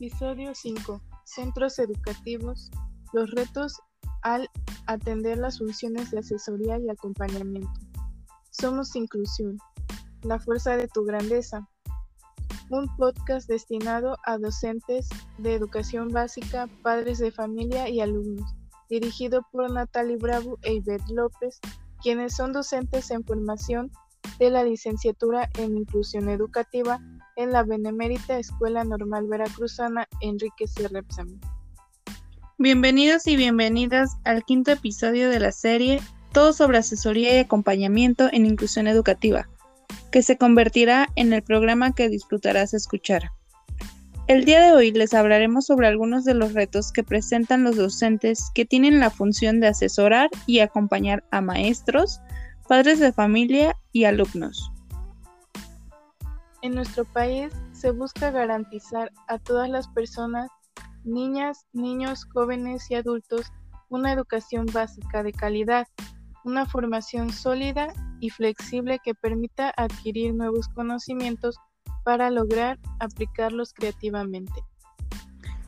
Episodio 0.00 0.54
5. 0.54 1.02
Centros 1.24 1.76
educativos. 1.80 2.70
Los 3.12 3.32
retos 3.32 3.80
al 4.22 4.48
atender 4.86 5.38
las 5.38 5.58
funciones 5.58 6.12
de 6.12 6.20
asesoría 6.20 6.78
y 6.78 6.88
acompañamiento. 6.88 7.72
Somos 8.52 8.94
Inclusión. 8.94 9.58
La 10.22 10.38
fuerza 10.38 10.76
de 10.76 10.86
tu 10.86 11.04
grandeza. 11.04 11.68
Un 12.70 12.86
podcast 12.96 13.48
destinado 13.48 14.16
a 14.24 14.38
docentes 14.38 15.08
de 15.38 15.54
educación 15.54 16.10
básica, 16.10 16.68
padres 16.84 17.18
de 17.18 17.32
familia 17.32 17.88
y 17.88 18.00
alumnos, 18.00 18.54
dirigido 18.88 19.42
por 19.50 19.68
Natalie 19.68 20.16
Bravo 20.16 20.58
e 20.62 20.74
Ivette 20.74 21.10
López, 21.10 21.58
quienes 22.02 22.36
son 22.36 22.52
docentes 22.52 23.10
en 23.10 23.24
formación 23.24 23.90
de 24.38 24.50
la 24.50 24.62
licenciatura 24.62 25.50
en 25.58 25.76
Inclusión 25.76 26.28
Educativa 26.28 27.00
en 27.38 27.52
la 27.52 27.62
Benemérita 27.62 28.38
Escuela 28.38 28.82
Normal 28.82 29.28
Veracruzana 29.28 30.08
Enrique 30.20 30.66
C. 30.66 30.88
Bienvenidos 32.58 33.28
y 33.28 33.36
bienvenidas 33.36 34.16
al 34.24 34.44
quinto 34.44 34.72
episodio 34.72 35.30
de 35.30 35.38
la 35.38 35.52
serie 35.52 36.00
Todo 36.32 36.52
sobre 36.52 36.78
asesoría 36.78 37.36
y 37.36 37.38
acompañamiento 37.38 38.28
en 38.32 38.44
inclusión 38.44 38.88
educativa, 38.88 39.48
que 40.10 40.22
se 40.22 40.36
convertirá 40.36 41.06
en 41.14 41.32
el 41.32 41.42
programa 41.42 41.94
que 41.94 42.08
disfrutarás 42.08 42.74
escuchar. 42.74 43.30
El 44.26 44.44
día 44.44 44.60
de 44.60 44.72
hoy 44.72 44.90
les 44.90 45.14
hablaremos 45.14 45.66
sobre 45.66 45.86
algunos 45.86 46.24
de 46.24 46.34
los 46.34 46.54
retos 46.54 46.90
que 46.90 47.04
presentan 47.04 47.62
los 47.62 47.76
docentes 47.76 48.50
que 48.52 48.64
tienen 48.64 48.98
la 48.98 49.10
función 49.10 49.60
de 49.60 49.68
asesorar 49.68 50.28
y 50.46 50.58
acompañar 50.58 51.22
a 51.30 51.40
maestros, 51.40 52.20
padres 52.68 52.98
de 52.98 53.12
familia 53.12 53.76
y 53.92 54.04
alumnos. 54.04 54.72
En 56.62 56.74
nuestro 56.74 57.04
país 57.04 57.52
se 57.72 57.92
busca 57.92 58.30
garantizar 58.32 59.12
a 59.28 59.38
todas 59.38 59.68
las 59.70 59.86
personas, 59.88 60.50
niñas, 61.04 61.66
niños, 61.72 62.26
jóvenes 62.32 62.90
y 62.90 62.96
adultos, 62.96 63.52
una 63.88 64.12
educación 64.12 64.66
básica 64.72 65.22
de 65.22 65.32
calidad, 65.32 65.86
una 66.44 66.66
formación 66.66 67.32
sólida 67.32 67.92
y 68.20 68.30
flexible 68.30 68.98
que 69.04 69.14
permita 69.14 69.72
adquirir 69.76 70.34
nuevos 70.34 70.68
conocimientos 70.68 71.56
para 72.04 72.30
lograr 72.30 72.78
aplicarlos 72.98 73.72
creativamente. 73.72 74.64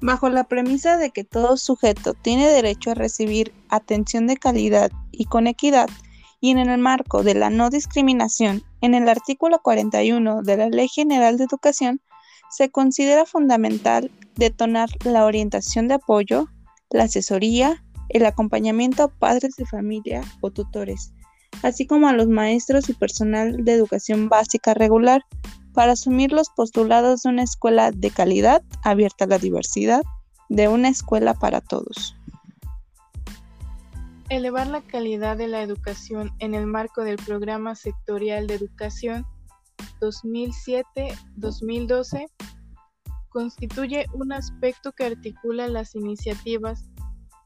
Bajo 0.00 0.28
la 0.30 0.44
premisa 0.44 0.96
de 0.96 1.10
que 1.10 1.22
todo 1.22 1.56
sujeto 1.56 2.14
tiene 2.14 2.48
derecho 2.48 2.90
a 2.90 2.94
recibir 2.94 3.54
atención 3.68 4.26
de 4.26 4.36
calidad 4.36 4.90
y 5.12 5.26
con 5.26 5.46
equidad, 5.46 5.88
y 6.42 6.50
en 6.50 6.58
el 6.58 6.78
marco 6.78 7.22
de 7.22 7.34
la 7.34 7.50
no 7.50 7.70
discriminación, 7.70 8.64
en 8.80 8.94
el 8.94 9.08
artículo 9.08 9.60
41 9.62 10.42
de 10.42 10.56
la 10.56 10.68
Ley 10.68 10.88
General 10.88 11.38
de 11.38 11.44
Educación, 11.44 12.00
se 12.50 12.68
considera 12.68 13.24
fundamental 13.24 14.10
detonar 14.34 14.90
la 15.04 15.24
orientación 15.24 15.86
de 15.86 15.94
apoyo, 15.94 16.48
la 16.90 17.04
asesoría, 17.04 17.84
el 18.08 18.26
acompañamiento 18.26 19.04
a 19.04 19.08
padres 19.08 19.54
de 19.56 19.66
familia 19.66 20.22
o 20.40 20.50
tutores, 20.50 21.12
así 21.62 21.86
como 21.86 22.08
a 22.08 22.12
los 22.12 22.26
maestros 22.26 22.88
y 22.88 22.94
personal 22.94 23.64
de 23.64 23.74
educación 23.74 24.28
básica 24.28 24.74
regular, 24.74 25.22
para 25.72 25.92
asumir 25.92 26.32
los 26.32 26.50
postulados 26.50 27.22
de 27.22 27.28
una 27.28 27.44
escuela 27.44 27.92
de 27.92 28.10
calidad 28.10 28.62
abierta 28.82 29.26
a 29.26 29.28
la 29.28 29.38
diversidad, 29.38 30.02
de 30.48 30.66
una 30.66 30.88
escuela 30.88 31.34
para 31.34 31.60
todos. 31.60 32.16
Elevar 34.32 34.66
la 34.66 34.80
calidad 34.80 35.36
de 35.36 35.46
la 35.46 35.60
educación 35.60 36.30
en 36.38 36.54
el 36.54 36.66
marco 36.66 37.04
del 37.04 37.16
Programa 37.16 37.74
Sectorial 37.74 38.46
de 38.46 38.54
Educación 38.54 39.26
2007-2012 40.00 42.30
constituye 43.28 44.06
un 44.14 44.32
aspecto 44.32 44.92
que 44.92 45.04
articula 45.04 45.68
las 45.68 45.94
iniciativas 45.94 46.88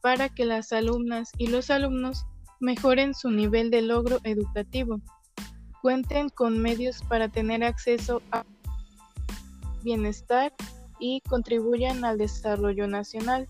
para 0.00 0.28
que 0.28 0.44
las 0.44 0.72
alumnas 0.72 1.32
y 1.38 1.48
los 1.48 1.70
alumnos 1.70 2.24
mejoren 2.60 3.14
su 3.14 3.32
nivel 3.32 3.72
de 3.72 3.82
logro 3.82 4.20
educativo, 4.22 5.00
cuenten 5.82 6.28
con 6.28 6.60
medios 6.60 7.02
para 7.02 7.28
tener 7.28 7.64
acceso 7.64 8.22
a 8.30 8.44
bienestar 9.82 10.54
y 11.00 11.20
contribuyan 11.22 12.04
al 12.04 12.16
desarrollo 12.16 12.86
nacional. 12.86 13.48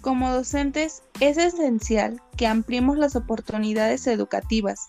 Como 0.00 0.32
docentes, 0.32 1.02
es 1.20 1.36
esencial 1.36 2.20
que 2.36 2.46
ampliemos 2.46 2.96
las 2.96 3.16
oportunidades 3.16 4.06
educativas, 4.06 4.88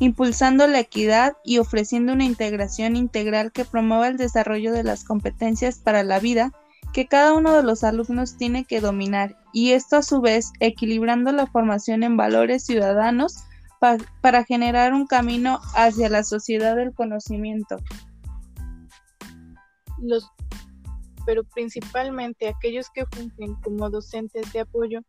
impulsando 0.00 0.66
la 0.66 0.80
equidad 0.80 1.36
y 1.44 1.58
ofreciendo 1.58 2.12
una 2.12 2.24
integración 2.24 2.96
integral 2.96 3.52
que 3.52 3.64
promueva 3.64 4.08
el 4.08 4.16
desarrollo 4.16 4.72
de 4.72 4.84
las 4.84 5.04
competencias 5.04 5.78
para 5.78 6.02
la 6.02 6.18
vida 6.18 6.52
que 6.92 7.06
cada 7.06 7.34
uno 7.34 7.54
de 7.54 7.62
los 7.62 7.84
alumnos 7.84 8.36
tiene 8.36 8.64
que 8.64 8.80
dominar 8.80 9.36
y 9.52 9.72
esto 9.72 9.96
a 9.96 10.02
su 10.02 10.20
vez 10.20 10.52
equilibrando 10.58 11.32
la 11.32 11.46
formación 11.46 12.02
en 12.02 12.16
valores 12.16 12.64
ciudadanos 12.64 13.44
para 14.20 14.44
generar 14.44 14.92
un 14.92 15.06
camino 15.06 15.60
hacia 15.74 16.08
la 16.08 16.24
sociedad 16.24 16.74
del 16.74 16.92
conocimiento. 16.92 17.76
Los 20.00 20.28
pero 21.28 21.44
principalmente 21.44 22.48
aquellos 22.48 22.88
que 22.88 23.04
fungen 23.04 23.54
como 23.56 23.90
docentes 23.90 24.50
de 24.54 24.60
apoyo, 24.60 25.00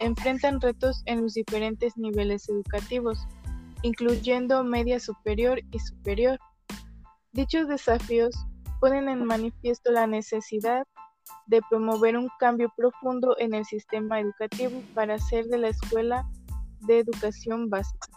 enfrentan 0.00 0.60
retos 0.60 1.02
en 1.06 1.22
los 1.22 1.32
diferentes 1.32 1.96
niveles 1.96 2.46
educativos, 2.50 3.18
incluyendo 3.80 4.64
media 4.64 5.00
superior 5.00 5.62
y 5.70 5.78
superior. 5.78 6.38
Dichos 7.32 7.68
desafíos 7.68 8.36
ponen 8.80 9.08
en 9.08 9.24
manifiesto 9.24 9.92
la 9.92 10.06
necesidad 10.06 10.86
de 11.46 11.62
promover 11.70 12.18
un 12.18 12.28
cambio 12.38 12.70
profundo 12.76 13.34
en 13.38 13.54
el 13.54 13.64
sistema 13.64 14.20
educativo 14.20 14.82
para 14.94 15.14
hacer 15.14 15.46
de 15.46 15.56
la 15.56 15.68
escuela 15.68 16.28
de 16.80 16.98
educación 16.98 17.70
básica. 17.70 18.08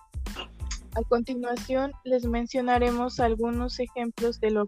A 0.95 1.03
continuación 1.07 1.93
les 2.03 2.25
mencionaremos 2.25 3.21
algunos 3.21 3.79
ejemplos 3.79 4.41
de 4.41 4.51
lo 4.51 4.67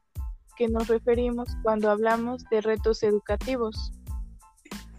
que 0.58 0.68
nos 0.68 0.88
referimos 0.88 1.50
cuando 1.64 1.90
hablamos 1.90 2.44
de 2.50 2.62
retos 2.62 3.04
educativos. 3.04 3.92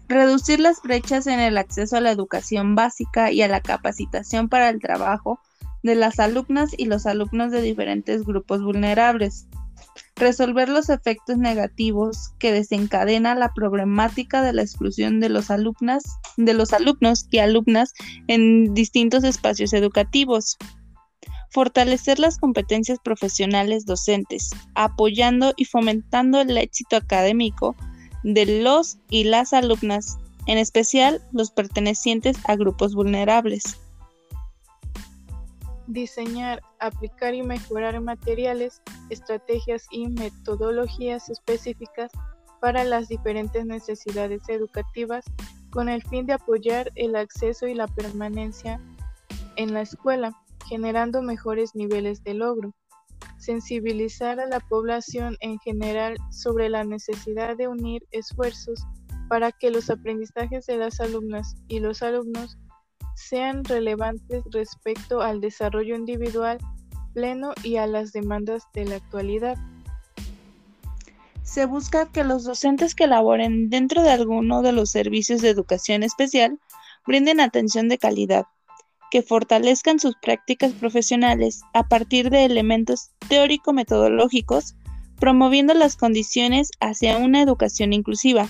Reducir 0.07 0.59
las 0.59 0.81
brechas 0.81 1.27
en 1.27 1.39
el 1.39 1.57
acceso 1.57 1.97
a 1.97 2.01
la 2.01 2.11
educación 2.11 2.73
básica 2.73 3.31
y 3.31 3.41
a 3.43 3.47
la 3.47 3.61
capacitación 3.61 4.49
para 4.49 4.69
el 4.69 4.79
trabajo 4.79 5.39
de 5.83 5.95
las 5.95 6.19
alumnas 6.19 6.71
y 6.75 6.85
los 6.85 7.05
alumnos 7.05 7.51
de 7.51 7.61
diferentes 7.61 8.23
grupos 8.23 8.63
vulnerables. 8.63 9.47
Resolver 10.15 10.67
los 10.67 10.89
efectos 10.89 11.37
negativos 11.37 12.33
que 12.39 12.51
desencadena 12.51 13.35
la 13.35 13.53
problemática 13.53 14.41
de 14.41 14.53
la 14.53 14.63
exclusión 14.63 15.19
de 15.19 15.29
los, 15.29 15.51
alumnas, 15.51 16.03
de 16.37 16.53
los 16.53 16.73
alumnos 16.73 17.27
y 17.29 17.37
alumnas 17.37 17.93
en 18.27 18.73
distintos 18.73 19.23
espacios 19.23 19.73
educativos 19.73 20.57
fortalecer 21.49 22.19
las 22.19 22.37
competencias 22.37 22.99
profesionales 22.99 23.85
docentes, 23.85 24.51
apoyando 24.75 25.53
y 25.57 25.65
fomentando 25.65 26.41
el 26.41 26.57
éxito 26.57 26.95
académico 26.95 27.75
de 28.23 28.61
los 28.61 28.97
y 29.09 29.23
las 29.23 29.53
alumnas, 29.53 30.17
en 30.45 30.57
especial 30.57 31.21
los 31.31 31.51
pertenecientes 31.51 32.37
a 32.45 32.55
grupos 32.55 32.93
vulnerables. 32.93 33.79
Diseñar, 35.87 36.61
aplicar 36.79 37.33
y 37.33 37.41
mejorar 37.41 37.99
materiales, 37.99 38.81
estrategias 39.09 39.87
y 39.89 40.07
metodologías 40.07 41.29
específicas 41.29 42.11
para 42.61 42.83
las 42.83 43.07
diferentes 43.07 43.65
necesidades 43.65 44.41
educativas 44.49 45.25
con 45.71 45.89
el 45.89 46.03
fin 46.03 46.25
de 46.27 46.33
apoyar 46.33 46.91
el 46.95 47.15
acceso 47.15 47.67
y 47.67 47.73
la 47.73 47.87
permanencia 47.87 48.79
en 49.55 49.73
la 49.73 49.81
escuela 49.81 50.35
generando 50.69 51.23
mejores 51.23 51.73
niveles 51.73 52.23
de 52.23 52.35
logro. 52.35 52.73
Sensibilizar 53.39 54.39
a 54.39 54.45
la 54.45 54.59
población 54.59 55.35
en 55.41 55.57
general 55.59 56.17
sobre 56.29 56.69
la 56.69 56.83
necesidad 56.83 57.57
de 57.57 57.67
unir 57.67 58.05
esfuerzos 58.11 58.79
para 59.27 59.51
que 59.51 59.71
los 59.71 59.89
aprendizajes 59.89 60.67
de 60.67 60.77
las 60.77 60.99
alumnas 60.99 61.55
y 61.67 61.79
los 61.79 62.03
alumnos 62.03 62.57
sean 63.15 63.63
relevantes 63.65 64.43
respecto 64.51 65.21
al 65.21 65.41
desarrollo 65.41 65.95
individual 65.95 66.59
pleno 67.13 67.53
y 67.63 67.77
a 67.77 67.87
las 67.87 68.13
demandas 68.13 68.63
de 68.73 68.85
la 68.85 68.95
actualidad. 68.97 69.57
Se 71.43 71.65
busca 71.65 72.11
que 72.11 72.23
los 72.23 72.43
docentes 72.43 72.93
que 72.93 73.07
laboren 73.07 73.69
dentro 73.69 74.03
de 74.03 74.11
alguno 74.11 74.61
de 74.61 74.71
los 74.71 74.91
servicios 74.91 75.41
de 75.41 75.49
educación 75.49 76.03
especial 76.03 76.59
brinden 77.05 77.39
atención 77.39 77.89
de 77.89 77.97
calidad, 77.97 78.45
que 79.11 79.21
fortalezcan 79.21 79.99
sus 79.99 80.15
prácticas 80.21 80.73
profesionales 80.73 81.61
a 81.73 81.87
partir 81.87 82.29
de 82.29 82.45
elementos 82.45 83.11
teórico-metodológicos, 83.27 84.75
promoviendo 85.19 85.73
las 85.73 85.95
condiciones 85.95 86.71
hacia 86.79 87.17
una 87.17 87.41
educación 87.41 87.93
inclusiva. 87.93 88.47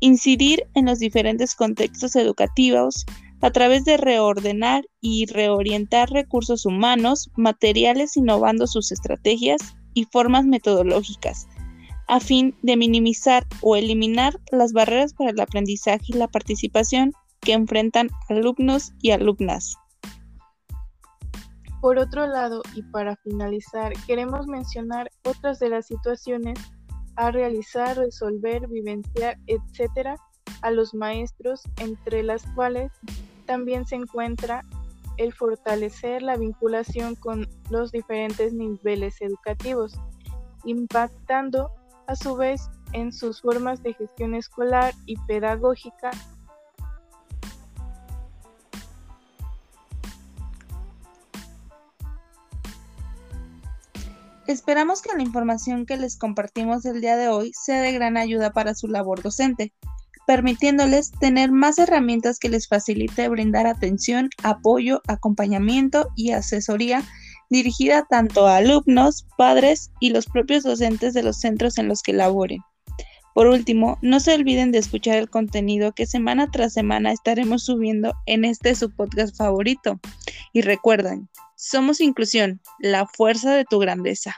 Incidir 0.00 0.66
en 0.74 0.86
los 0.86 0.98
diferentes 0.98 1.54
contextos 1.54 2.16
educativos 2.16 3.06
a 3.40 3.50
través 3.50 3.84
de 3.84 3.96
reordenar 3.96 4.84
y 5.00 5.26
reorientar 5.26 6.10
recursos 6.10 6.64
humanos, 6.64 7.30
materiales 7.36 8.16
innovando 8.16 8.66
sus 8.66 8.92
estrategias 8.92 9.60
y 9.94 10.04
formas 10.04 10.44
metodológicas, 10.46 11.48
a 12.06 12.20
fin 12.20 12.54
de 12.62 12.76
minimizar 12.76 13.46
o 13.60 13.76
eliminar 13.76 14.38
las 14.52 14.72
barreras 14.72 15.12
para 15.14 15.30
el 15.30 15.40
aprendizaje 15.40 16.04
y 16.08 16.12
la 16.12 16.28
participación 16.28 17.12
que 17.42 17.52
enfrentan 17.52 18.08
alumnos 18.28 18.92
y 19.02 19.10
alumnas. 19.10 19.76
Por 21.80 21.98
otro 21.98 22.26
lado, 22.28 22.62
y 22.74 22.82
para 22.82 23.16
finalizar, 23.16 23.92
queremos 24.06 24.46
mencionar 24.46 25.10
otras 25.24 25.58
de 25.58 25.68
las 25.68 25.86
situaciones 25.86 26.58
a 27.16 27.32
realizar, 27.32 27.96
resolver, 27.96 28.68
vivenciar, 28.68 29.36
etc. 29.48 30.16
a 30.62 30.70
los 30.70 30.94
maestros, 30.94 31.62
entre 31.78 32.22
las 32.22 32.44
cuales 32.54 32.92
también 33.46 33.84
se 33.84 33.96
encuentra 33.96 34.62
el 35.16 35.32
fortalecer 35.32 36.22
la 36.22 36.36
vinculación 36.36 37.16
con 37.16 37.48
los 37.68 37.90
diferentes 37.90 38.54
niveles 38.54 39.20
educativos, 39.20 39.98
impactando 40.64 41.70
a 42.06 42.14
su 42.14 42.36
vez 42.36 42.70
en 42.92 43.12
sus 43.12 43.40
formas 43.42 43.82
de 43.82 43.94
gestión 43.94 44.34
escolar 44.34 44.94
y 45.06 45.16
pedagógica 45.26 46.12
Esperamos 54.46 55.02
que 55.02 55.16
la 55.16 55.22
información 55.22 55.86
que 55.86 55.96
les 55.96 56.16
compartimos 56.16 56.84
el 56.84 57.00
día 57.00 57.16
de 57.16 57.28
hoy 57.28 57.52
sea 57.54 57.80
de 57.80 57.92
gran 57.92 58.16
ayuda 58.16 58.52
para 58.52 58.74
su 58.74 58.88
labor 58.88 59.22
docente, 59.22 59.72
permitiéndoles 60.26 61.12
tener 61.12 61.52
más 61.52 61.78
herramientas 61.78 62.38
que 62.38 62.48
les 62.48 62.68
facilite 62.68 63.28
brindar 63.28 63.66
atención, 63.66 64.30
apoyo, 64.42 65.00
acompañamiento 65.06 66.08
y 66.16 66.32
asesoría 66.32 67.04
dirigida 67.50 68.06
tanto 68.08 68.46
a 68.46 68.56
alumnos, 68.56 69.26
padres 69.36 69.90
y 70.00 70.10
los 70.10 70.26
propios 70.26 70.64
docentes 70.64 71.12
de 71.12 71.22
los 71.22 71.38
centros 71.38 71.76
en 71.78 71.86
los 71.86 72.02
que 72.02 72.14
laboren. 72.14 72.60
Por 73.34 73.46
último, 73.46 73.98
no 74.02 74.20
se 74.20 74.34
olviden 74.34 74.72
de 74.72 74.78
escuchar 74.78 75.16
el 75.16 75.30
contenido 75.30 75.92
que 75.92 76.06
semana 76.06 76.50
tras 76.50 76.72
semana 76.72 77.12
estaremos 77.12 77.64
subiendo 77.64 78.14
en 78.26 78.44
este 78.44 78.74
su 78.74 78.90
podcast 78.90 79.36
favorito. 79.36 80.00
Y 80.52 80.62
recuerden, 80.62 81.28
somos 81.56 82.00
inclusión, 82.00 82.60
la 82.78 83.06
fuerza 83.06 83.54
de 83.54 83.64
tu 83.64 83.78
grandeza. 83.78 84.36